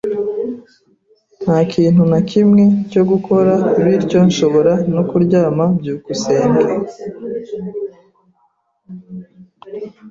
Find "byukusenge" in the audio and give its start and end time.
5.79-6.61